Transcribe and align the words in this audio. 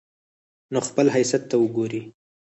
نه 0.73 0.79
خپل 0.87 1.05
حيثت 1.15 1.41
ته 1.49 1.55
وګوري 1.61 2.01